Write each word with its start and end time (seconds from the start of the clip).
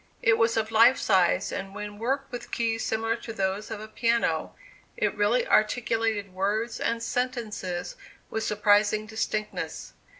It 0.23 0.35
was 0.39 0.57
of 0.57 0.71
life 0.71 0.97
size, 0.97 1.51
and 1.51 1.75
when 1.75 1.99
worked 1.99 2.31
with 2.31 2.49
keys 2.49 2.83
similar 2.83 3.15
to 3.17 3.31
those 3.33 3.69
of 3.69 3.79
a 3.79 3.87
piano, 3.87 4.55
it 4.97 5.13
really 5.15 5.47
articulated 5.47 6.33
words 6.33 6.79
and 6.79 7.03
sentences 7.03 7.95
with 8.31 8.43
surprising 8.43 9.05
distinctness. 9.05 9.93